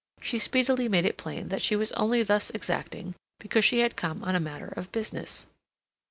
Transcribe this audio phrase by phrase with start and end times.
[0.19, 4.23] She speedily made it plain that she was only thus exacting because she had come
[4.23, 5.45] on a matter of business.